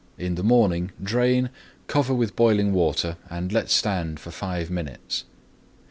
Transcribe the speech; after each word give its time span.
In 0.17 0.33
the 0.33 0.41
morning 0.41 0.89
drain, 1.03 1.51
cover 1.85 2.11
with 2.11 2.35
boiling 2.35 2.73
water, 2.73 3.17
and 3.29 3.51
let 3.51 3.69
stand 3.69 4.19
for 4.19 4.31
five 4.31 4.71
minutes. 4.71 5.25